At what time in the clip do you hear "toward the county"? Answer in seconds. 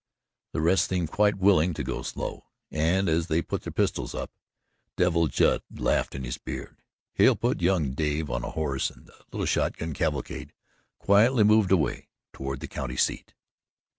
12.33-12.97